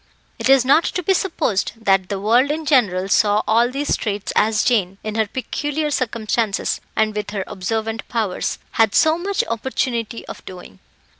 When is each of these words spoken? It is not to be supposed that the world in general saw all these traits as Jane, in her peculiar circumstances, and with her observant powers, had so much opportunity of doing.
It 0.39 0.49
is 0.49 0.65
not 0.65 0.83
to 0.85 1.03
be 1.03 1.13
supposed 1.13 1.73
that 1.77 2.09
the 2.09 2.19
world 2.19 2.49
in 2.49 2.65
general 2.65 3.07
saw 3.07 3.43
all 3.47 3.69
these 3.69 3.95
traits 3.95 4.33
as 4.35 4.63
Jane, 4.63 4.97
in 5.03 5.13
her 5.13 5.27
peculiar 5.27 5.91
circumstances, 5.91 6.81
and 6.95 7.15
with 7.15 7.29
her 7.29 7.43
observant 7.45 8.07
powers, 8.09 8.57
had 8.71 8.95
so 8.95 9.19
much 9.19 9.43
opportunity 9.47 10.25
of 10.27 10.43
doing. 10.43 10.79